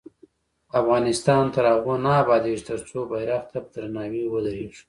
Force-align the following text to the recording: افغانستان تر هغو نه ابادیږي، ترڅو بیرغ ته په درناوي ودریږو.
افغانستان 0.81 1.43
تر 1.55 1.65
هغو 1.73 1.93
نه 2.05 2.11
ابادیږي، 2.23 2.63
ترڅو 2.69 2.99
بیرغ 3.11 3.43
ته 3.51 3.57
په 3.63 3.69
درناوي 3.73 4.23
ودریږو. 4.27 4.79